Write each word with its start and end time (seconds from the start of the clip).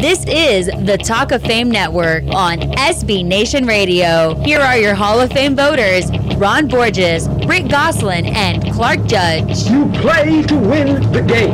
This 0.00 0.24
is 0.26 0.66
the 0.86 0.96
Talk 0.96 1.32
of 1.32 1.42
Fame 1.42 1.72
Network 1.72 2.22
on 2.28 2.60
SB 2.60 3.24
Nation 3.24 3.66
Radio. 3.66 4.36
Here 4.44 4.60
are 4.60 4.78
your 4.78 4.94
Hall 4.94 5.18
of 5.18 5.32
Fame 5.32 5.56
voters 5.56 6.08
Ron 6.36 6.68
Borges, 6.68 7.28
Rick 7.48 7.68
Gosselin, 7.68 8.26
and 8.26 8.62
Clark 8.72 9.04
Judge. 9.06 9.68
You 9.68 9.90
play 10.00 10.42
to 10.42 10.56
win 10.56 11.10
the 11.10 11.20
game. 11.20 11.52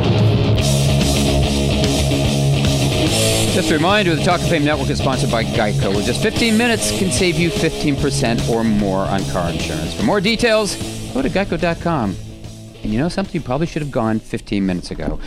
Just 3.55 3.71
a 3.71 3.73
reminder, 3.73 4.13
the 4.15 4.23
Talk 4.23 4.39
of 4.41 4.47
Fame 4.47 4.63
Network 4.63 4.91
is 4.91 4.99
sponsored 4.99 5.31
by 5.31 5.43
Geico, 5.43 5.95
where 5.95 6.05
just 6.05 6.21
15 6.21 6.55
minutes 6.55 6.95
can 6.99 7.09
save 7.11 7.39
you 7.39 7.49
15% 7.49 8.47
or 8.47 8.63
more 8.63 9.05
on 9.05 9.25
car 9.31 9.49
insurance. 9.49 9.95
For 9.95 10.03
more 10.03 10.21
details, 10.21 10.75
go 11.15 11.23
to 11.23 11.29
geico.com. 11.31 12.15
And 12.83 12.93
you 12.93 12.99
know 12.99 13.09
something? 13.09 13.33
You 13.33 13.41
probably 13.41 13.65
should 13.65 13.81
have 13.81 13.91
gone 13.91 14.19
15 14.19 14.63
minutes 14.63 14.91
ago. 14.91 15.19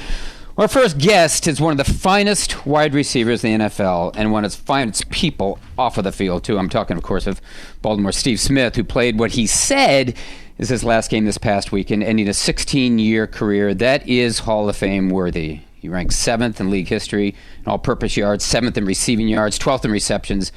Our 0.59 0.66
first 0.66 0.98
guest 0.98 1.46
is 1.46 1.61
one 1.61 1.79
of 1.79 1.86
the 1.86 1.93
finest 1.93 2.66
wide 2.66 2.93
receivers 2.93 3.45
in 3.45 3.61
the 3.61 3.66
NFL 3.66 4.16
and 4.16 4.32
one 4.32 4.44
of 4.44 4.49
its 4.49 4.57
finest 4.57 5.08
people 5.08 5.61
off 5.79 5.99
of 5.99 6.03
the 6.03 6.11
field, 6.11 6.43
too. 6.43 6.58
I'm 6.58 6.68
talking, 6.68 6.96
of 6.96 7.04
course, 7.04 7.29
of 7.29 7.40
Baltimore 7.80 8.11
Steve 8.11 8.40
Smith, 8.40 8.75
who 8.75 8.82
played 8.82 9.21
what 9.21 9.30
he 9.30 9.46
said 9.46 10.16
is 10.58 10.68
his 10.68 10.82
last 10.82 11.13
game 11.13 11.26
this 11.26 11.39
past 11.39 11.71
weekend, 11.71 12.02
ending 12.02 12.26
a 12.26 12.35
16 12.35 12.99
year 12.99 13.29
career 13.29 13.72
that 13.72 14.08
is 14.08 14.40
Hall 14.40 14.68
of 14.68 14.75
Fame 14.75 15.11
worthy. 15.11 15.61
He 15.76 15.89
ranks 15.89 16.16
seventh 16.16 16.61
in 16.61 16.71
league 16.71 16.88
history 16.88 17.36
in 17.61 17.68
all 17.68 17.79
purpose 17.79 18.16
yards, 18.16 18.44
seventh 18.44 18.77
in 18.77 18.85
receiving 18.85 19.29
yards, 19.29 19.61
12th 19.61 19.85
in 19.85 19.93
receptions, 19.93 20.50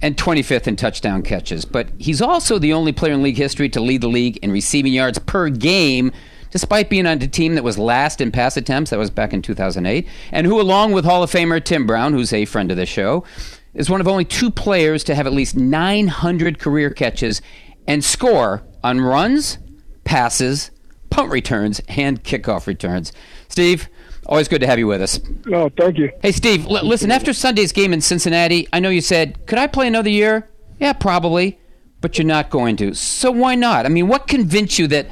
and 0.00 0.16
25th 0.16 0.66
in 0.66 0.76
touchdown 0.76 1.20
catches. 1.20 1.66
But 1.66 1.90
he's 1.98 2.22
also 2.22 2.58
the 2.58 2.72
only 2.72 2.92
player 2.92 3.12
in 3.12 3.22
league 3.22 3.36
history 3.36 3.68
to 3.68 3.80
lead 3.82 4.00
the 4.00 4.08
league 4.08 4.38
in 4.38 4.50
receiving 4.50 4.94
yards 4.94 5.18
per 5.18 5.50
game, 5.50 6.10
despite 6.52 6.88
being 6.88 7.06
on 7.06 7.20
a 7.20 7.26
team 7.26 7.56
that 7.56 7.64
was 7.64 7.76
last 7.78 8.20
in 8.20 8.30
pass 8.30 8.56
attempts. 8.56 8.90
That 8.90 8.98
was 9.00 9.10
back 9.10 9.32
in 9.32 9.42
2008. 9.42 10.06
And 10.30 10.46
who, 10.46 10.60
along 10.60 10.92
with 10.92 11.04
Hall 11.04 11.24
of 11.24 11.32
Famer 11.32 11.62
Tim 11.62 11.86
Brown, 11.86 12.12
who's 12.12 12.32
a 12.32 12.44
friend 12.44 12.70
of 12.70 12.76
the 12.76 12.86
show, 12.86 13.24
is 13.74 13.90
one 13.90 14.00
of 14.00 14.06
only 14.06 14.24
two 14.24 14.50
players 14.50 15.02
to 15.04 15.14
have 15.16 15.26
at 15.26 15.32
least 15.32 15.56
900 15.56 16.60
career 16.60 16.90
catches 16.90 17.42
and 17.88 18.04
score 18.04 18.62
on 18.84 19.00
runs, 19.00 19.58
passes, 20.04 20.70
punt 21.10 21.32
returns, 21.32 21.80
and 21.88 22.22
kickoff 22.22 22.68
returns. 22.68 23.12
Steve, 23.48 23.88
Always 24.26 24.46
good 24.46 24.60
to 24.60 24.66
have 24.68 24.78
you 24.78 24.86
with 24.86 25.02
us. 25.02 25.18
Oh, 25.52 25.68
thank 25.76 25.98
you. 25.98 26.10
Hey, 26.22 26.30
Steve, 26.30 26.66
l- 26.66 26.86
listen, 26.86 27.10
after 27.10 27.32
Sunday's 27.32 27.72
game 27.72 27.92
in 27.92 28.00
Cincinnati, 28.00 28.68
I 28.72 28.78
know 28.78 28.88
you 28.88 29.00
said, 29.00 29.44
could 29.46 29.58
I 29.58 29.66
play 29.66 29.88
another 29.88 30.10
year? 30.10 30.48
Yeah, 30.78 30.92
probably, 30.92 31.58
but 32.00 32.18
you're 32.18 32.26
not 32.26 32.48
going 32.48 32.76
to. 32.76 32.94
So 32.94 33.32
why 33.32 33.56
not? 33.56 33.84
I 33.84 33.88
mean, 33.88 34.06
what 34.06 34.28
convinced 34.28 34.78
you 34.78 34.86
that, 34.88 35.08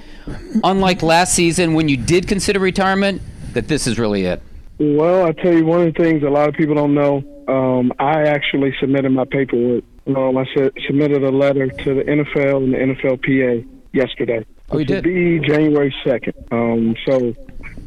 unlike 0.65 1.03
last 1.03 1.35
season 1.35 1.75
when 1.75 1.89
you 1.89 1.97
did 1.97 2.29
consider 2.29 2.59
retirement, 2.59 3.23
that 3.53 3.69
this 3.69 3.87
is 3.87 3.99
really 3.99 4.25
it? 4.25 4.43
Well, 4.79 5.27
I 5.27 5.33
tell 5.33 5.53
you, 5.53 5.65
one 5.67 5.87
of 5.87 5.95
the 5.95 6.03
things 6.03 6.23
a 6.23 6.31
lot 6.31 6.49
of 6.49 6.55
people 6.55 6.75
don't 6.75 6.95
know, 6.95 7.23
um, 7.49 7.93
I 7.99 8.23
actually 8.23 8.75
submitted 8.81 9.11
my 9.11 9.25
paperwork. 9.25 9.85
Um, 10.07 10.39
I 10.39 10.47
said, 10.55 10.73
submitted 10.87 11.23
a 11.23 11.31
letter 11.31 11.69
to 11.69 11.95
the 11.95 12.03
NFL 12.03 12.65
and 12.65 12.73
the 12.73 12.79
NFLPA 12.79 13.67
yesterday. 13.93 14.45
Oh, 14.71 14.79
you 14.79 14.85
did? 14.85 15.05
be 15.05 15.41
January 15.41 15.95
2nd. 16.05 16.53
Um, 16.53 16.97
so 17.05 17.35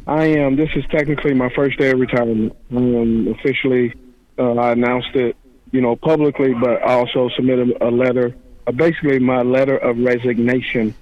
I 0.06 0.26
am. 0.26 0.56
This 0.56 0.68
is 0.76 0.84
technically 0.90 1.34
my 1.34 1.48
first 1.54 1.78
day 1.78 1.90
of 1.90 1.98
retirement. 1.98 2.54
Um, 2.70 3.28
officially, 3.28 3.94
uh, 4.38 4.54
I 4.54 4.72
announced 4.72 5.14
it, 5.14 5.36
you 5.72 5.80
know, 5.80 5.96
publicly, 5.96 6.54
but 6.54 6.82
I 6.82 6.92
also 6.92 7.30
submitted 7.36 7.76
a 7.80 7.90
letter, 7.90 8.34
uh, 8.66 8.72
basically 8.72 9.18
my 9.18 9.42
letter 9.42 9.76
of 9.78 9.98
resignation 9.98 10.94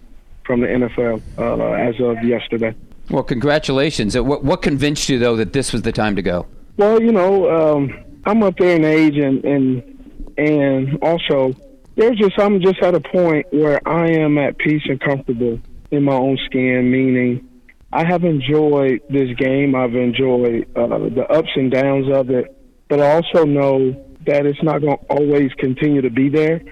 from 0.44 0.60
the 0.60 0.66
NFL 0.66 1.22
uh, 1.38 1.72
as 1.72 1.94
of 2.00 2.22
yesterday. 2.24 2.74
Well, 3.10 3.22
congratulations. 3.22 4.16
Uh, 4.16 4.24
what, 4.24 4.44
what 4.44 4.62
convinced 4.62 5.08
you 5.08 5.18
though 5.18 5.36
that 5.36 5.52
this 5.52 5.72
was 5.72 5.82
the 5.82 5.92
time 5.92 6.16
to 6.16 6.22
go? 6.22 6.46
Well, 6.76 7.02
you 7.02 7.12
know, 7.12 7.50
um, 7.50 8.04
I'm 8.24 8.42
up 8.42 8.56
there 8.58 8.76
in 8.76 8.84
age, 8.84 9.16
and 9.16 9.44
and 9.44 10.34
and 10.38 10.98
also 11.02 11.52
there's 11.96 12.16
just 12.18 12.38
I'm 12.38 12.60
just 12.60 12.82
at 12.82 12.94
a 12.94 13.00
point 13.00 13.46
where 13.52 13.86
I 13.86 14.08
am 14.10 14.38
at 14.38 14.58
peace 14.58 14.82
and 14.86 15.00
comfortable 15.00 15.60
in 15.90 16.04
my 16.04 16.14
own 16.14 16.38
skin, 16.46 16.90
meaning 16.90 17.48
I 17.92 18.04
have 18.04 18.24
enjoyed 18.24 19.02
this 19.10 19.36
game. 19.36 19.74
I've 19.74 19.94
enjoyed 19.94 20.66
uh, 20.74 20.86
the 20.86 21.26
ups 21.28 21.50
and 21.56 21.70
downs 21.70 22.06
of 22.10 22.30
it, 22.30 22.56
but 22.88 23.00
I 23.00 23.12
also 23.12 23.44
know 23.44 23.92
that 24.26 24.46
it's 24.46 24.62
not 24.62 24.80
going 24.80 24.96
to 24.96 25.04
always 25.06 25.52
continue 25.58 26.00
to 26.00 26.10
be 26.10 26.28
there. 26.28 26.62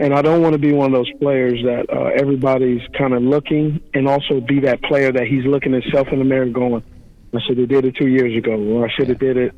And 0.00 0.14
I 0.14 0.22
don't 0.22 0.42
want 0.42 0.54
to 0.54 0.58
be 0.58 0.72
one 0.72 0.86
of 0.86 0.92
those 0.92 1.12
players 1.20 1.60
that 1.62 1.86
uh, 1.94 2.10
everybody's 2.18 2.80
kind 2.98 3.12
of 3.12 3.22
looking, 3.22 3.80
and 3.94 4.08
also 4.08 4.40
be 4.40 4.60
that 4.60 4.82
player 4.82 5.12
that 5.12 5.26
he's 5.26 5.44
looking 5.44 5.72
himself 5.72 6.08
in 6.10 6.18
the 6.18 6.24
mirror 6.24 6.46
going, 6.46 6.82
"I 7.34 7.38
should 7.46 7.58
have 7.58 7.68
did 7.68 7.84
it 7.84 7.96
two 7.96 8.08
years 8.08 8.36
ago, 8.36 8.52
or 8.52 8.86
I 8.86 8.90
should 8.94 9.08
have 9.10 9.18
did 9.18 9.36
it 9.36 9.54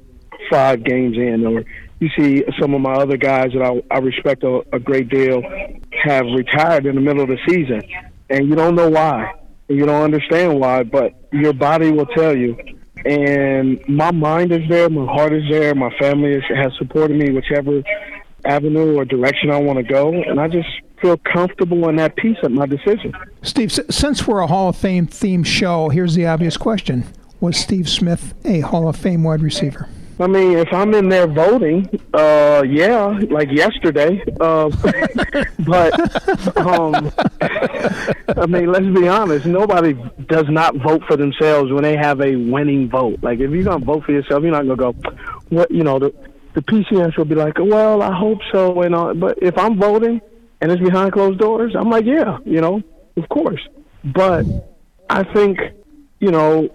five 0.51 0.83
games 0.85 1.17
in." 1.17 1.47
Or 1.47 1.65
you 2.01 2.11
see 2.19 2.45
some 2.61 2.75
of 2.75 2.81
my 2.81 2.95
other 2.95 3.17
guys 3.17 3.53
that 3.55 3.63
I, 3.63 3.83
I 3.95 3.99
respect 3.99 4.43
a, 4.43 4.63
a 4.73 4.81
great 4.81 5.09
deal 5.09 5.43
have 6.05 6.27
retired 6.27 6.87
in 6.87 6.97
the 6.97 7.01
middle 7.01 7.23
of 7.23 7.29
the 7.29 7.39
season, 7.49 7.81
and 8.29 8.49
you 8.49 8.57
don't 8.57 8.75
know 8.75 8.89
why 8.89 9.33
you 9.73 9.87
don't 9.87 10.03
understand 10.03 10.59
why, 10.59 10.83
but 10.83 11.15
your 11.33 11.53
body 11.53 11.91
will 11.91 12.07
tell 12.07 12.37
you. 12.37 12.57
And 13.05 13.81
my 13.89 14.13
mind 14.13 14.53
is 14.53 14.69
there, 14.69 14.89
my 14.89 15.05
heart 15.13 15.33
is 15.33 15.43
there, 15.51 15.75
my 15.75 15.91
family 15.99 16.33
is, 16.33 16.45
has 16.55 16.73
supported 16.79 17.17
me, 17.17 17.31
whichever 17.31 17.83
avenue 18.45 18.97
or 18.97 19.05
direction 19.05 19.51
I 19.51 19.59
want 19.59 19.79
to 19.79 19.83
go, 19.83 20.13
and 20.13 20.41
I 20.41 20.49
just 20.49 20.69
feel 21.01 21.17
comfortable 21.19 21.89
in 21.89 21.97
that 21.97 22.17
piece 22.17 22.39
of 22.43 22.53
my 22.53 22.67
decision. 22.67 23.13
Steve, 23.43 23.73
since 23.73 24.27
we're 24.27 24.41
a 24.41 24.47
Hall 24.47 24.69
of 24.69 24.77
Fame 24.77 25.07
themed 25.07 25.47
show, 25.47 25.89
here's 25.89 26.15
the 26.15 26.27
obvious 26.27 26.57
question: 26.57 27.05
Was 27.41 27.57
Steve 27.57 27.89
Smith 27.89 28.35
a 28.45 28.61
Hall 28.61 28.89
of 28.89 28.97
Fame 28.97 29.25
wide 29.25 29.43
receiver? 29.43 29.89
I 30.21 30.27
mean, 30.29 30.57
if 30.59 30.73
I'm 30.73 30.95
in 30.95 31.09
there 31.09 31.27
voting, 31.27 31.89
uh, 32.15 32.63
yeah, 32.65 33.19
like 33.31 33.51
yesterday. 33.51 34.23
Uh, 34.41 34.69
but 35.67 36.57
um, 36.57 37.11
I 38.37 38.47
mean, 38.47 38.71
let's 38.71 38.87
be 38.87 39.09
honest. 39.09 39.47
Nobody 39.47 39.95
does 40.29 40.49
not 40.49 40.77
vote 40.77 41.03
for 41.09 41.17
themselves 41.17 41.73
when 41.73 41.83
they 41.83 41.97
have 41.97 42.21
a 42.21 42.37
winning 42.37 42.89
vote. 42.89 43.19
Like, 43.23 43.41
if 43.41 43.51
you're 43.51 43.65
gonna 43.65 43.85
vote 43.85 44.05
for 44.05 44.13
yourself, 44.13 44.45
you're 44.45 44.53
not 44.53 44.67
gonna 44.67 44.77
go. 44.77 44.95
What 45.49 45.71
you 45.73 45.83
know, 45.83 45.99
the 45.99 46.15
the 46.55 46.63
PCS 46.63 47.17
will 47.17 47.25
be 47.25 47.35
like, 47.35 47.59
well, 47.59 48.03
I 48.03 48.15
hope 48.15 48.39
so, 48.53 48.83
and. 48.83 49.21
But 49.21 49.39
if 49.43 49.57
I'm 49.57 49.79
voting 49.79 50.21
and 50.61 50.71
it's 50.71 50.83
behind 50.83 51.13
closed 51.13 51.39
doors, 51.39 51.75
I'm 51.77 51.91
like, 51.91 52.05
yeah, 52.05 52.39
you 52.45 52.61
know, 52.61 52.83
of 53.17 53.29
course. 53.29 53.61
But 54.05 54.45
I 55.09 55.23
think, 55.23 55.59
you 56.21 56.31
know, 56.31 56.69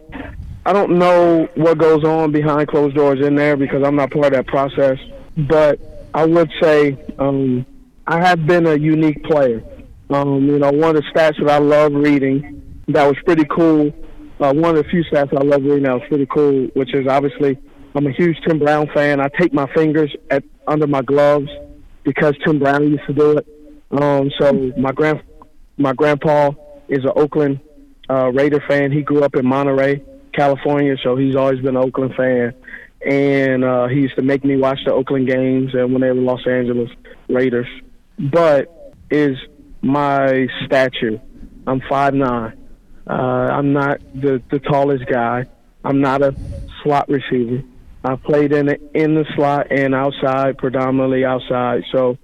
I 0.65 0.73
don't 0.73 0.97
know 0.97 1.47
what 1.55 1.77
goes 1.77 2.03
on 2.03 2.31
behind 2.31 2.67
closed 2.67 2.95
doors 2.95 3.25
in 3.25 3.35
there 3.35 3.55
because 3.55 3.83
I'm 3.83 3.95
not 3.95 4.11
part 4.11 4.27
of 4.27 4.33
that 4.33 4.47
process. 4.47 4.97
But 5.37 5.79
I 6.13 6.25
would 6.25 6.51
say 6.61 6.97
um, 7.19 7.65
I 8.07 8.19
have 8.19 8.45
been 8.45 8.65
a 8.65 8.75
unique 8.75 9.23
player. 9.23 9.63
Um, 10.09 10.47
you 10.47 10.57
know, 10.57 10.71
one 10.71 10.95
of 10.95 11.03
the 11.03 11.09
stats 11.13 11.37
that 11.39 11.49
I 11.49 11.59
love 11.59 11.93
reading 11.93 12.81
that 12.87 13.05
was 13.05 13.17
pretty 13.25 13.45
cool. 13.45 13.93
Uh, 14.39 14.53
one 14.53 14.75
of 14.75 14.83
the 14.83 14.89
few 14.89 15.03
stats 15.05 15.35
I 15.37 15.43
love 15.43 15.63
reading 15.63 15.83
that 15.83 15.93
was 15.93 16.03
pretty 16.07 16.25
cool, 16.27 16.67
which 16.73 16.93
is 16.93 17.07
obviously 17.07 17.57
I'm 17.97 18.05
a 18.05 18.11
huge 18.11 18.37
Tim 18.47 18.59
Brown 18.59 18.87
fan. 18.93 19.19
I 19.19 19.27
take 19.39 19.53
my 19.53 19.65
fingers 19.73 20.15
at 20.29 20.43
under 20.67 20.85
my 20.85 21.01
gloves 21.01 21.49
because 22.03 22.35
Tim 22.45 22.59
Brown 22.59 22.91
used 22.91 23.07
to 23.07 23.13
do 23.13 23.37
it. 23.39 23.47
Um, 23.89 24.29
so 24.39 24.71
my 24.77 24.91
grand 24.91 25.21
my 25.77 25.93
grandpa 25.93 26.51
is 26.87 27.03
an 27.03 27.11
Oakland 27.15 27.59
uh, 28.09 28.31
Raider 28.31 28.63
fan. 28.67 28.91
He 28.91 29.01
grew 29.01 29.23
up 29.23 29.35
in 29.35 29.45
Monterey. 29.47 30.03
California, 30.37 30.95
so 31.03 31.15
he's 31.15 31.35
always 31.35 31.59
been 31.61 31.75
an 31.75 31.83
Oakland 31.83 32.13
fan. 32.15 32.53
And 33.05 33.63
uh, 33.63 33.87
he 33.87 34.01
used 34.01 34.15
to 34.15 34.21
make 34.21 34.45
me 34.45 34.55
watch 34.55 34.79
the 34.85 34.93
Oakland 34.93 35.27
games 35.27 35.73
and 35.73 35.91
when 35.91 36.01
they 36.01 36.11
were 36.11 36.21
Los 36.21 36.45
Angeles 36.47 36.91
Raiders. 37.27 37.67
But 38.19 38.93
is 39.09 39.37
my 39.81 40.47
stature. 40.65 41.19
I'm 41.65 41.81
five 41.89 42.13
nine. 42.13 42.53
Uh, 43.09 43.13
I'm 43.13 43.73
not 43.73 43.99
the, 44.13 44.41
the 44.51 44.59
tallest 44.59 45.05
guy. 45.07 45.45
I'm 45.83 46.01
not 46.01 46.21
a 46.21 46.35
slot 46.83 47.09
receiver. 47.09 47.63
I 48.03 48.15
played 48.15 48.53
in 48.53 48.67
the, 48.67 48.79
in 48.93 49.15
the 49.15 49.25
slot 49.35 49.67
and 49.71 49.93
outside, 49.93 50.57
predominantly 50.57 51.25
outside. 51.25 51.83
So 51.91 52.17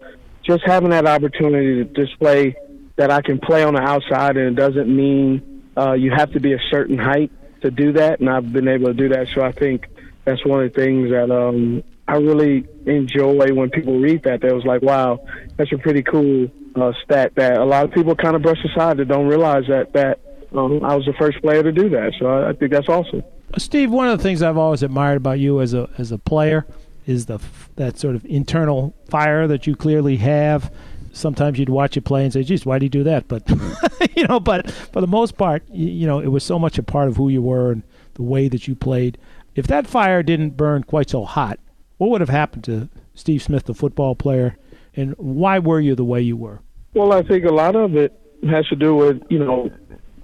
just 0.43 0.63
having 0.65 0.91
that 0.91 1.05
opportunity 1.05 1.83
to 1.83 1.85
display 1.85 2.55
that 2.95 3.11
I 3.11 3.21
can 3.21 3.39
play 3.39 3.63
on 3.63 3.73
the 3.73 3.81
outside 3.81 4.37
and 4.37 4.47
it 4.47 4.55
doesn't 4.55 4.93
mean 4.93 5.63
uh, 5.75 5.93
you 5.93 6.11
have 6.11 6.31
to 6.33 6.39
be 6.39 6.53
a 6.53 6.59
certain 6.69 6.97
height 6.97 7.31
to 7.61 7.71
do 7.71 7.93
that, 7.93 8.19
and 8.19 8.29
I've 8.29 8.51
been 8.51 8.67
able 8.67 8.87
to 8.87 8.93
do 8.93 9.09
that. 9.09 9.27
So 9.33 9.41
I 9.41 9.51
think 9.51 9.87
that's 10.25 10.45
one 10.45 10.63
of 10.63 10.71
the 10.71 10.79
things 10.79 11.09
that 11.09 11.31
um, 11.31 11.83
I 12.07 12.15
really 12.17 12.65
enjoy 12.85 13.53
when 13.53 13.69
people 13.69 13.99
read 13.99 14.23
that. 14.23 14.41
They 14.41 14.51
was 14.51 14.65
like, 14.65 14.81
"Wow, 14.81 15.25
that's 15.57 15.71
a 15.71 15.77
pretty 15.77 16.03
cool 16.03 16.51
uh, 16.75 16.91
stat 17.03 17.33
that 17.35 17.57
a 17.57 17.65
lot 17.65 17.85
of 17.85 17.91
people 17.91 18.15
kind 18.15 18.35
of 18.35 18.41
brush 18.41 18.63
aside 18.63 18.97
that 18.97 19.07
don't 19.07 19.27
realize 19.27 19.63
that 19.69 19.93
that 19.93 20.19
um, 20.55 20.83
I 20.83 20.95
was 20.95 21.05
the 21.05 21.13
first 21.13 21.41
player 21.41 21.63
to 21.63 21.71
do 21.71 21.89
that." 21.89 22.13
So 22.19 22.27
I, 22.27 22.49
I 22.49 22.53
think 22.53 22.71
that's 22.71 22.89
awesome. 22.89 23.23
Steve, 23.57 23.91
one 23.91 24.07
of 24.07 24.17
the 24.17 24.23
things 24.23 24.41
I've 24.41 24.57
always 24.57 24.83
admired 24.83 25.17
about 25.17 25.39
you 25.39 25.61
as 25.61 25.73
a 25.73 25.89
as 25.97 26.11
a 26.11 26.17
player 26.17 26.65
is 27.05 27.25
the 27.25 27.39
that 27.75 27.97
sort 27.97 28.15
of 28.15 28.25
internal 28.25 28.93
fire 29.09 29.47
that 29.47 29.67
you 29.67 29.75
clearly 29.75 30.17
have 30.17 30.71
sometimes 31.13 31.57
you'd 31.57 31.69
watch 31.69 31.95
you 31.95 32.01
play 32.01 32.23
and 32.23 32.33
say, 32.33 32.43
"Geez, 32.43 32.65
why 32.65 32.79
did 32.79 32.85
he 32.85 32.89
do 32.89 33.03
that?" 33.03 33.27
But 33.27 33.49
you 34.15 34.27
know, 34.27 34.39
but 34.39 34.69
for 34.69 34.99
the 34.99 35.07
most 35.07 35.37
part, 35.37 35.63
you, 35.71 35.87
you, 35.87 36.07
know, 36.07 36.19
it 36.19 36.27
was 36.27 36.43
so 36.43 36.59
much 36.59 36.77
a 36.77 36.83
part 36.83 37.07
of 37.07 37.15
who 37.15 37.29
you 37.29 37.41
were 37.41 37.71
and 37.71 37.83
the 38.15 38.23
way 38.23 38.49
that 38.49 38.67
you 38.67 38.75
played. 38.75 39.17
If 39.55 39.67
that 39.67 39.87
fire 39.87 40.23
didn't 40.23 40.57
burn 40.57 40.83
quite 40.83 41.09
so 41.09 41.23
hot, 41.23 41.59
what 41.97 42.09
would 42.09 42.21
have 42.21 42.29
happened 42.29 42.63
to 42.65 42.89
Steve 43.13 43.41
Smith, 43.41 43.65
the 43.65 43.73
football 43.73 44.15
player, 44.15 44.57
and 44.95 45.13
why 45.17 45.59
were 45.59 45.79
you 45.79 45.95
the 45.95 46.03
way 46.03 46.21
you 46.21 46.35
were? 46.35 46.59
Well, 46.93 47.13
I 47.13 47.21
think 47.21 47.45
a 47.45 47.51
lot 47.51 47.75
of 47.75 47.95
it 47.95 48.19
has 48.49 48.67
to 48.67 48.75
do 48.75 48.95
with 48.95 49.21
you 49.29 49.39
know 49.39 49.71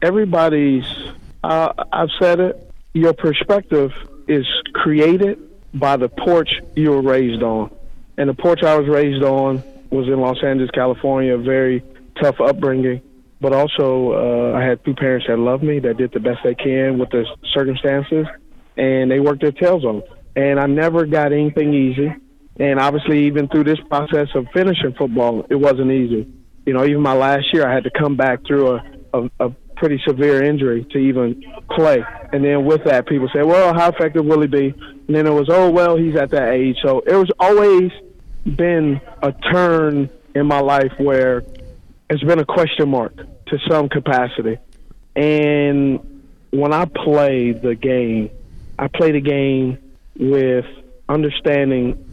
everybody's. 0.01 0.85
Uh, 1.43 1.71
I've 1.93 2.11
said 2.19 2.39
it. 2.39 2.68
Your 2.93 3.13
perspective 3.13 3.91
is 4.27 4.45
created 4.73 5.39
by 5.73 5.97
the 5.97 6.09
porch 6.09 6.49
you 6.75 6.91
were 6.91 7.01
raised 7.01 7.43
on, 7.43 7.71
and 8.17 8.29
the 8.29 8.33
porch 8.33 8.63
I 8.63 8.77
was 8.77 8.87
raised 8.87 9.23
on 9.23 9.63
was 9.91 10.07
in 10.07 10.19
Los 10.19 10.43
Angeles, 10.43 10.71
California. 10.71 11.35
A 11.35 11.37
very 11.37 11.83
tough 12.21 12.41
upbringing, 12.41 13.01
but 13.39 13.53
also 13.53 14.13
uh, 14.13 14.57
I 14.57 14.63
had 14.63 14.83
two 14.83 14.95
parents 14.95 15.27
that 15.27 15.37
loved 15.37 15.63
me, 15.63 15.79
that 15.79 15.97
did 15.97 16.11
the 16.11 16.19
best 16.19 16.39
they 16.43 16.55
can 16.55 16.97
with 16.97 17.09
the 17.11 17.25
circumstances, 17.53 18.25
and 18.77 19.11
they 19.11 19.19
worked 19.19 19.41
their 19.41 19.51
tails 19.51 19.85
off. 19.85 20.03
And 20.35 20.59
I 20.59 20.65
never 20.65 21.05
got 21.05 21.31
anything 21.31 21.73
easy. 21.73 22.13
And 22.59 22.79
obviously, 22.79 23.25
even 23.27 23.47
through 23.47 23.63
this 23.63 23.79
process 23.87 24.27
of 24.35 24.47
finishing 24.53 24.93
football, 24.97 25.45
it 25.49 25.55
wasn't 25.55 25.91
easy. 25.91 26.27
You 26.65 26.73
know, 26.73 26.83
even 26.85 27.01
my 27.01 27.13
last 27.13 27.53
year, 27.53 27.67
I 27.67 27.73
had 27.73 27.83
to 27.85 27.91
come 27.91 28.17
back 28.17 28.45
through 28.45 28.75
a, 28.75 28.83
a, 29.13 29.29
a 29.39 29.55
pretty 29.79 29.99
severe 30.05 30.43
injury 30.43 30.85
to 30.91 30.97
even 30.97 31.41
play. 31.71 32.03
And 32.31 32.43
then 32.43 32.65
with 32.65 32.83
that, 32.83 33.07
people 33.07 33.29
say, 33.33 33.41
well, 33.41 33.73
how 33.73 33.89
effective 33.89 34.25
will 34.25 34.41
he 34.41 34.47
be? 34.47 34.67
And 35.07 35.15
then 35.15 35.25
it 35.25 35.31
was, 35.31 35.47
oh, 35.49 35.71
well, 35.71 35.97
he's 35.97 36.15
at 36.15 36.29
that 36.31 36.53
age. 36.53 36.77
So 36.83 36.99
it 36.99 37.15
was 37.15 37.31
always 37.39 37.91
been 38.45 39.01
a 39.23 39.31
turn 39.31 40.09
in 40.35 40.45
my 40.45 40.59
life 40.59 40.91
where 40.97 41.43
it's 42.09 42.23
been 42.23 42.39
a 42.39 42.45
question 42.45 42.89
mark 42.89 43.15
to 43.15 43.57
some 43.69 43.89
capacity. 43.89 44.57
And 45.15 46.23
when 46.51 46.73
I 46.73 46.85
play 46.85 47.51
the 47.51 47.75
game, 47.75 48.29
I 48.77 48.87
play 48.87 49.11
the 49.11 49.21
game 49.21 49.77
with 50.17 50.65
understanding 51.07 52.05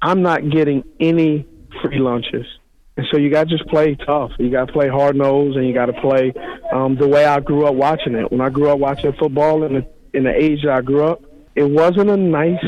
I'm 0.00 0.22
not 0.22 0.48
getting 0.50 0.84
any 1.00 1.46
free 1.82 1.98
lunches. 1.98 2.46
And 2.96 3.06
so 3.10 3.18
you 3.18 3.30
got 3.30 3.48
to 3.48 3.56
just 3.56 3.68
play 3.68 3.94
tough. 3.94 4.32
You 4.38 4.50
got 4.50 4.66
to 4.66 4.72
play 4.72 4.88
hard 4.88 5.16
nose, 5.16 5.54
and 5.56 5.66
you 5.66 5.74
got 5.74 5.86
to 5.86 6.00
play 6.00 6.32
um, 6.72 6.96
the 6.96 7.06
way 7.06 7.26
I 7.26 7.40
grew 7.40 7.66
up 7.66 7.74
watching 7.74 8.14
it. 8.14 8.30
When 8.32 8.40
I 8.40 8.48
grew 8.48 8.70
up 8.70 8.78
watching 8.78 9.12
football 9.18 9.64
in 9.64 9.74
the 9.74 9.86
in 10.14 10.24
the 10.24 10.34
age 10.34 10.62
that 10.64 10.72
I 10.72 10.80
grew 10.80 11.04
up, 11.04 11.22
it 11.54 11.64
wasn't 11.64 12.08
a 12.08 12.16
nice 12.16 12.64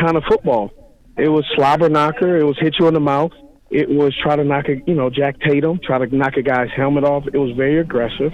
kind 0.00 0.16
of 0.16 0.24
football. 0.28 0.72
It 1.18 1.28
was 1.28 1.44
slobber 1.54 1.90
knocker. 1.90 2.38
It 2.38 2.44
was 2.44 2.58
hit 2.58 2.76
you 2.78 2.88
in 2.88 2.94
the 2.94 3.00
mouth. 3.00 3.32
It 3.70 3.90
was 3.90 4.16
try 4.22 4.36
to 4.36 4.44
knock 4.44 4.68
a 4.68 4.76
you 4.86 4.94
know 4.94 5.10
Jack 5.10 5.38
Tatum, 5.40 5.80
try 5.84 5.98
to 5.98 6.16
knock 6.16 6.36
a 6.36 6.42
guy's 6.42 6.70
helmet 6.74 7.04
off. 7.04 7.24
It 7.26 7.36
was 7.36 7.54
very 7.56 7.78
aggressive, 7.78 8.32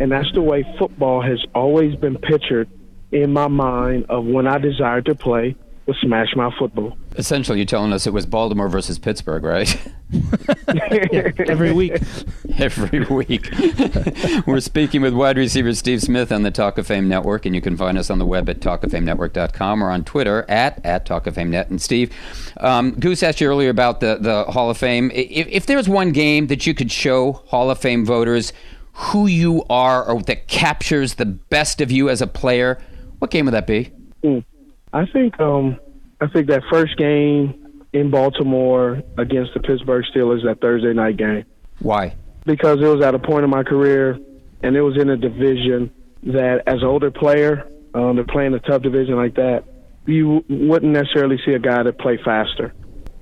and 0.00 0.12
that's 0.12 0.30
the 0.34 0.42
way 0.42 0.64
football 0.78 1.22
has 1.22 1.42
always 1.54 1.96
been 1.96 2.18
pictured 2.18 2.68
in 3.10 3.32
my 3.32 3.48
mind 3.48 4.06
of 4.10 4.26
when 4.26 4.46
I 4.46 4.58
desired 4.58 5.06
to 5.06 5.14
play 5.14 5.56
was 5.86 5.96
smash 6.02 6.36
mouth 6.36 6.54
football. 6.58 6.96
Essentially, 7.18 7.58
you're 7.58 7.66
telling 7.66 7.92
us 7.92 8.06
it 8.06 8.12
was 8.12 8.26
Baltimore 8.26 8.68
versus 8.68 8.98
Pittsburgh, 8.98 9.42
right? 9.42 9.74
yeah, 10.10 11.30
every 11.48 11.72
week. 11.72 12.00
every 12.58 13.00
week. 13.04 13.48
We're 14.46 14.60
speaking 14.60 15.02
with 15.02 15.14
wide 15.14 15.36
receiver 15.36 15.72
Steve 15.74 16.02
Smith 16.02 16.30
on 16.30 16.42
the 16.42 16.50
Talk 16.50 16.78
of 16.78 16.86
Fame 16.86 17.08
Network, 17.08 17.46
and 17.46 17.54
you 17.54 17.60
can 17.60 17.76
find 17.76 17.98
us 17.98 18.10
on 18.10 18.18
the 18.18 18.26
web 18.26 18.48
at 18.48 18.60
talkoffamenetwork.com 18.60 19.82
or 19.82 19.90
on 19.90 20.04
Twitter 20.04 20.44
at, 20.48 20.84
at 20.84 21.06
Talk 21.06 21.26
of 21.26 21.34
Fame 21.34 21.50
Net. 21.50 21.70
And 21.70 21.80
Steve, 21.80 22.12
um, 22.58 22.92
Goose 22.92 23.22
asked 23.22 23.40
you 23.40 23.48
earlier 23.48 23.70
about 23.70 24.00
the, 24.00 24.18
the 24.20 24.44
Hall 24.44 24.70
of 24.70 24.78
Fame. 24.78 25.10
If, 25.14 25.48
if 25.48 25.66
there 25.66 25.76
was 25.76 25.88
one 25.88 26.12
game 26.12 26.48
that 26.48 26.66
you 26.66 26.74
could 26.74 26.92
show 26.92 27.32
Hall 27.32 27.70
of 27.70 27.78
Fame 27.78 28.04
voters 28.04 28.52
who 28.92 29.26
you 29.26 29.64
are 29.68 30.04
or 30.04 30.22
that 30.22 30.48
captures 30.48 31.14
the 31.14 31.26
best 31.26 31.80
of 31.80 31.90
you 31.90 32.08
as 32.08 32.22
a 32.22 32.26
player, 32.26 32.78
what 33.18 33.30
game 33.30 33.44
would 33.46 33.54
that 33.54 33.66
be? 33.66 33.90
Mm. 34.22 34.44
I 34.92 35.04
think 35.06 35.38
um, 35.40 35.78
I 36.20 36.26
think 36.28 36.48
that 36.48 36.62
first 36.70 36.96
game 36.96 37.82
in 37.92 38.10
Baltimore 38.10 39.02
against 39.18 39.52
the 39.54 39.60
Pittsburgh 39.60 40.04
Steelers, 40.14 40.44
that 40.44 40.60
Thursday 40.60 40.92
night 40.92 41.16
game. 41.16 41.44
Why? 41.80 42.14
Because 42.44 42.78
it 42.80 42.86
was 42.86 43.04
at 43.04 43.14
a 43.14 43.18
point 43.18 43.44
in 43.44 43.50
my 43.50 43.62
career, 43.62 44.18
and 44.62 44.76
it 44.76 44.82
was 44.82 44.96
in 45.00 45.10
a 45.10 45.16
division 45.16 45.90
that, 46.22 46.62
as 46.66 46.76
an 46.76 46.84
older 46.84 47.10
player, 47.10 47.68
um, 47.94 48.16
to 48.16 48.24
play 48.24 48.46
in 48.46 48.54
a 48.54 48.60
tough 48.60 48.82
division 48.82 49.16
like 49.16 49.34
that, 49.34 49.64
you 50.06 50.44
wouldn't 50.48 50.92
necessarily 50.92 51.38
see 51.44 51.52
a 51.52 51.58
guy 51.58 51.82
that 51.82 51.98
play 51.98 52.18
faster. 52.24 52.72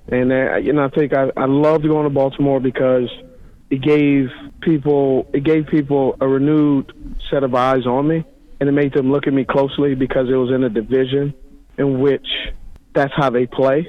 And 0.08 0.32
uh, 0.32 0.56
you 0.56 0.72
know, 0.72 0.84
I 0.84 0.88
think 0.88 1.14
I, 1.14 1.30
I 1.36 1.46
loved 1.46 1.84
going 1.84 2.04
to 2.04 2.10
Baltimore 2.10 2.60
because 2.60 3.08
it 3.70 3.80
gave 3.80 4.28
people 4.60 5.26
it 5.32 5.44
gave 5.44 5.66
people 5.66 6.16
a 6.20 6.28
renewed 6.28 6.92
set 7.30 7.42
of 7.42 7.54
eyes 7.54 7.86
on 7.86 8.06
me, 8.06 8.24
and 8.60 8.68
it 8.68 8.72
made 8.72 8.92
them 8.92 9.10
look 9.10 9.26
at 9.26 9.32
me 9.32 9.44
closely 9.44 9.94
because 9.94 10.28
it 10.28 10.34
was 10.34 10.50
in 10.50 10.62
a 10.62 10.68
division 10.68 11.32
in 11.78 12.00
which 12.00 12.26
that's 12.94 13.12
how 13.14 13.30
they 13.30 13.46
play. 13.46 13.88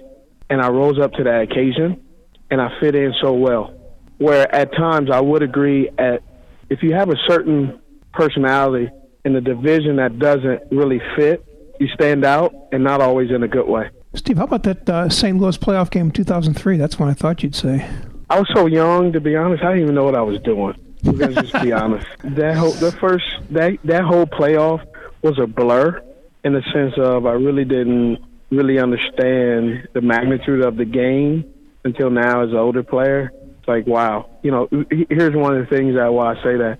And 0.50 0.62
I 0.62 0.70
rose 0.70 1.00
up 1.00 1.14
to 1.14 1.24
that 1.24 1.42
occasion 1.42 2.04
and 2.52 2.62
I 2.62 2.70
fit 2.80 2.96
in 2.96 3.14
so 3.22 3.34
well. 3.34 3.74
Where 4.18 4.54
at 4.54 4.72
times 4.74 5.10
I 5.12 5.20
would 5.20 5.44
agree 5.44 5.90
at 5.98 6.24
if 6.70 6.82
you 6.84 6.94
have 6.94 7.10
a 7.10 7.18
certain 7.28 7.80
personality 8.14 8.90
in 9.24 9.34
the 9.34 9.42
division 9.42 9.98
that 9.98 10.20
doesn't 10.20 10.62
really 10.72 11.02
fit, 11.16 11.46
you 11.80 11.88
stand 11.90 12.24
out 12.24 12.54
and 12.72 12.84
not 12.84 13.02
always 13.02 13.32
in 13.32 13.44
a 13.44 13.48
good 13.48 13.68
way. 13.68 13.90
Steve, 14.14 14.38
how 14.38 14.46
about 14.46 14.64
that 14.64 14.90
uh, 14.90 15.10
St. 15.10 15.38
Louis 15.38 15.58
playoff 15.58 15.92
game 15.92 16.06
in 16.08 16.12
2003? 16.12 16.78
That's 16.78 16.98
what 16.98 17.10
I 17.10 17.14
thought 17.14 17.44
you'd 17.44 17.56
say. 17.56 17.86
I 18.30 18.40
was 18.40 18.50
so 18.56 18.66
young, 18.66 19.12
to 19.14 19.20
be 19.20 19.36
honest. 19.36 19.64
I 19.64 19.70
didn't 19.70 19.84
even 19.84 19.96
know 19.96 20.06
what 20.06 20.16
I 20.16 20.22
was 20.22 20.40
doing. 20.42 20.76
Let's 21.04 21.36
just 21.36 21.62
be 21.62 21.72
honest. 21.74 22.08
That 22.24 22.56
whole 22.56 22.72
the 22.72 22.92
first 22.94 23.26
that 23.52 23.78
that 23.84 24.04
whole 24.04 24.26
playoff 24.26 24.86
was 25.22 25.38
a 25.38 25.46
blur 25.46 26.02
in 26.44 26.54
the 26.54 26.64
sense 26.74 26.94
of 26.98 27.26
I 27.26 27.34
really 27.34 27.66
didn't 27.66 28.20
really 28.56 28.80
understand 28.80 29.88
the 29.94 30.02
magnitude 30.02 30.64
of 30.64 30.78
the 30.78 30.86
game 30.86 31.52
until 31.84 32.10
now 32.10 32.44
as 32.44 32.50
an 32.50 32.58
older 32.58 32.84
player. 32.84 33.32
It's 33.60 33.68
like, 33.68 33.88
wow. 33.88 34.30
You 34.42 34.52
know, 34.52 34.70
here's 35.10 35.36
one 35.36 35.56
of 35.56 35.68
the 35.68 35.76
things 35.76 35.96
that 35.96 36.08
why 36.14 36.34
I 36.34 36.36
say 36.36 36.58
that. 36.58 36.80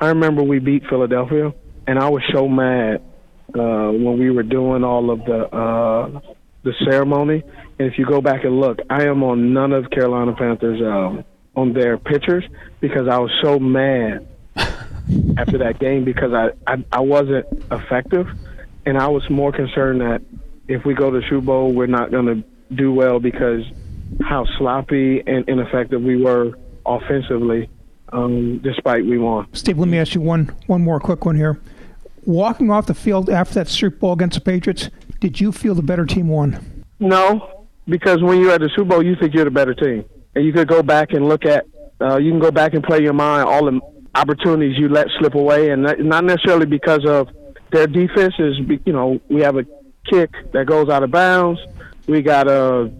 I 0.00 0.08
remember 0.08 0.42
we 0.42 0.58
beat 0.58 0.82
Philadelphia, 0.88 1.52
and 1.86 1.98
I 1.98 2.08
was 2.08 2.22
so 2.32 2.48
mad 2.48 3.02
uh, 3.54 3.90
when 3.90 4.18
we 4.18 4.30
were 4.30 4.42
doing 4.42 4.84
all 4.84 5.10
of 5.10 5.24
the 5.24 5.44
uh, 5.54 6.20
the 6.62 6.72
ceremony. 6.84 7.42
And 7.78 7.92
if 7.92 7.98
you 7.98 8.06
go 8.06 8.20
back 8.20 8.44
and 8.44 8.60
look, 8.60 8.80
I 8.90 9.04
am 9.04 9.22
on 9.22 9.52
none 9.52 9.72
of 9.72 9.90
Carolina 9.90 10.34
Panthers 10.34 10.80
um, 10.82 11.24
on 11.54 11.72
their 11.72 11.96
pictures 11.96 12.44
because 12.80 13.08
I 13.08 13.18
was 13.18 13.30
so 13.42 13.58
mad 13.58 14.26
after 15.38 15.58
that 15.58 15.78
game 15.78 16.04
because 16.04 16.32
I, 16.32 16.50
I 16.66 16.84
I 16.92 17.00
wasn't 17.00 17.46
effective 17.70 18.28
and 18.86 18.96
I 18.96 19.08
was 19.08 19.28
more 19.28 19.52
concerned 19.52 20.00
that 20.00 20.22
if 20.68 20.84
we 20.84 20.94
go 20.94 21.10
to 21.10 21.20
Super 21.28 21.40
Bowl, 21.40 21.72
we're 21.72 21.86
not 21.86 22.10
going 22.10 22.26
to 22.26 22.74
do 22.74 22.92
well 22.92 23.20
because 23.20 23.62
how 24.22 24.44
sloppy 24.58 25.22
and 25.26 25.48
ineffective 25.48 26.02
we 26.02 26.22
were 26.22 26.52
offensively, 26.84 27.68
um, 28.12 28.58
despite 28.58 29.04
we 29.04 29.18
won. 29.18 29.46
Steve, 29.52 29.78
let 29.78 29.88
me 29.88 29.98
ask 29.98 30.14
you 30.14 30.20
one 30.20 30.54
one 30.66 30.82
more 30.82 31.00
quick 31.00 31.24
one 31.24 31.36
here. 31.36 31.60
Walking 32.24 32.70
off 32.70 32.86
the 32.86 32.94
field 32.94 33.30
after 33.30 33.54
that 33.54 33.68
Super 33.68 33.96
Bowl 33.96 34.12
against 34.12 34.34
the 34.34 34.40
Patriots, 34.40 34.90
did 35.20 35.40
you 35.40 35.52
feel 35.52 35.74
the 35.74 35.82
better 35.82 36.04
team 36.04 36.28
won? 36.28 36.84
No, 36.98 37.66
because 37.86 38.22
when 38.22 38.40
you're 38.40 38.52
at 38.52 38.60
the 38.60 38.70
Super 38.70 38.90
Bowl, 38.90 39.04
you 39.04 39.16
think 39.16 39.34
you're 39.34 39.44
the 39.44 39.50
better 39.50 39.74
team, 39.74 40.04
and 40.34 40.44
you 40.44 40.52
could 40.52 40.68
go 40.68 40.82
back 40.82 41.12
and 41.12 41.28
look 41.28 41.44
at. 41.44 41.66
Uh, 42.00 42.18
you 42.18 42.30
can 42.30 42.40
go 42.40 42.50
back 42.50 42.74
and 42.74 42.84
play 42.84 43.00
your 43.00 43.14
mind 43.14 43.48
all 43.48 43.64
the 43.64 43.80
opportunities 44.14 44.76
you 44.76 44.88
let 44.88 45.06
slip 45.18 45.34
away, 45.34 45.70
and 45.70 45.82
not 46.00 46.24
necessarily 46.24 46.66
because 46.66 47.04
of 47.06 47.28
their 47.70 47.86
defense 47.86 48.34
is, 48.38 48.54
you 48.84 48.92
know, 48.92 49.20
we 49.28 49.40
have 49.40 49.56
a 49.56 49.64
kick 50.10 50.30
that 50.52 50.66
goes 50.66 50.88
out 50.88 51.02
of 51.02 51.10
bounds. 51.10 51.60
We 52.06 52.22
got 52.22 52.48
a 52.48 52.90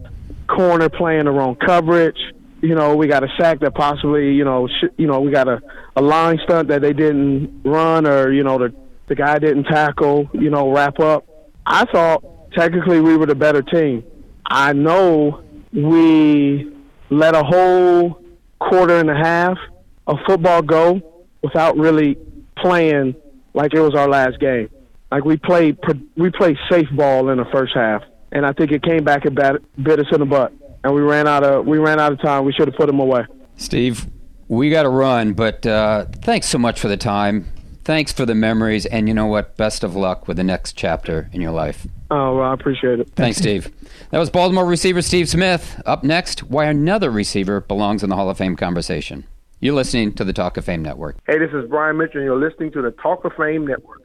corner 0.49 0.89
playing 0.89 1.25
the 1.25 1.31
wrong 1.31 1.57
coverage. 1.57 2.19
You 2.63 2.75
know, 2.75 2.97
we 2.97 3.07
got 3.07 3.23
a 3.23 3.29
sack 3.39 3.61
that 3.61 3.75
possibly, 3.75 4.35
you 4.35 4.45
know, 4.45 4.67
sh- 4.67 4.93
you 4.97 5.07
know, 5.07 5.21
we 5.21 5.31
got 5.31 5.47
a, 5.49 5.61
a 5.95 6.03
line 6.03 6.39
stunt 6.45 6.69
that 6.69 6.81
they 6.83 6.93
didn't 6.93 7.63
run 7.65 8.07
or, 8.07 8.33
you 8.33 8.43
know, 8.43 8.59
the, 8.59 8.75
the 9.09 9.15
guy 9.15 9.39
didn't 9.39 9.65
tackle, 9.65 10.29
you 10.33 10.51
know, 10.51 10.73
wrap 10.73 10.99
up. 10.99 11.27
I 11.65 11.85
thought 11.93 12.25
technically 12.53 13.01
we 13.01 13.17
were 13.17 13.27
the 13.27 13.35
better 13.35 13.63
team. 13.63 14.05
I 14.47 14.73
know 14.73 15.43
we 15.73 16.73
let 17.11 17.35
a 17.35 17.43
whole 17.43 18.21
quarter 18.59 18.99
and 18.99 19.11
a 19.11 19.17
half 19.17 19.59
of 20.07 20.19
football 20.27 20.63
go 20.63 21.27
without 21.43 21.77
really 21.77 22.17
playing 22.57 23.15
like 23.55 23.75
it 23.75 23.81
was 23.81 23.95
our 23.95 24.09
last 24.09 24.39
game. 24.41 24.69
Like 25.11 25.25
we 25.25 25.37
played, 25.37 25.79
we 26.17 26.31
played 26.31 26.57
safe 26.71 26.89
ball 26.93 27.29
in 27.29 27.39
the 27.39 27.45
first 27.47 27.75
half, 27.75 28.03
and 28.33 28.45
I 28.45 28.53
think 28.53 28.73
it 28.73 28.83
came 28.83 29.05
back 29.05 29.25
and 29.25 29.35
bit 29.35 30.01
us 30.01 30.07
in 30.13 30.21
the 30.21 30.27
butt, 30.27 30.53
and 30.83 30.95
we 30.95 31.01
ran 31.01 31.29
out 31.29 31.45
of 31.45 31.67
we 31.67 31.79
ran 31.79 32.01
out 32.01 32.13
of 32.13 32.21
time. 32.21 32.45
We 32.45 32.53
should 32.53 32.69
have 32.69 32.77
put 32.77 32.87
them 32.87 32.99
away. 32.99 33.25
Steve, 33.57 34.07
we 34.49 34.71
got 34.71 34.83
to 34.83 34.89
run, 34.89 35.33
but 35.33 35.65
uh, 35.65 36.07
thanks 36.23 36.49
so 36.49 36.59
much 36.59 36.81
for 36.81 36.89
the 36.89 36.97
time. 36.97 37.47
Thanks 37.85 38.13
for 38.13 38.27
the 38.27 38.35
memories, 38.35 38.85
and 38.85 39.07
you 39.07 39.15
know 39.15 39.27
what? 39.27 39.57
Best 39.57 39.85
of 39.85 39.95
luck 39.95 40.27
with 40.27 40.37
the 40.39 40.45
next 40.45 40.73
chapter 40.73 41.31
in 41.33 41.41
your 41.41 41.53
life. 41.53 41.87
Oh, 42.11 42.39
well, 42.39 42.51
I 42.51 42.55
appreciate 42.55 42.99
it. 42.99 43.09
Thanks, 43.15 43.39
Steve. 43.39 43.73
That 44.11 44.19
was 44.19 44.29
Baltimore 44.29 44.67
receiver 44.67 45.03
Steve 45.03 45.29
Smith. 45.29 45.81
Up 45.87 46.03
next, 46.03 46.43
why 46.43 46.65
another 46.65 47.13
receiver 47.13 47.61
belongs 47.61 48.03
in 48.03 48.11
the 48.11 48.17
Hall 48.17 48.29
of 48.29 48.39
Fame 48.39 48.57
conversation. 48.57 49.25
You're 49.61 49.75
listening 49.75 50.15
to 50.15 50.25
the 50.25 50.33
Talk 50.33 50.57
of 50.57 50.65
Fame 50.65 50.83
Network. 50.83 51.17
Hey, 51.29 51.39
this 51.39 51.53
is 51.53 51.69
Brian 51.69 51.97
Mitchell, 51.97 52.19
and 52.19 52.25
you're 52.25 52.37
listening 52.37 52.73
to 52.73 52.83
the 52.83 52.91
Talk 52.91 53.25
of 53.25 53.33
Fame 53.39 53.67
Network. 53.67 54.03